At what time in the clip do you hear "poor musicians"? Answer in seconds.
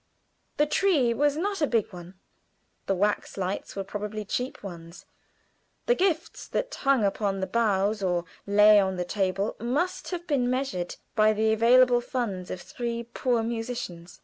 13.13-14.19